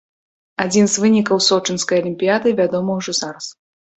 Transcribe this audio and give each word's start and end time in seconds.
Адзін 0.63 0.85
з 0.93 1.03
вынікаў 1.03 1.41
сочынскай 1.49 2.01
алімпіяды 2.03 2.53
вядомы 2.61 2.91
ўжо 3.01 3.11
зараз. 3.21 3.45